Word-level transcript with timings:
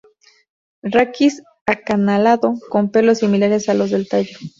Raquis 0.81 1.43
acanalado, 1.67 2.55
con 2.71 2.89
pelos 2.89 3.19
similares 3.19 3.69
a 3.69 3.75
los 3.75 3.91
del 3.91 4.09
tallo. 4.09 4.35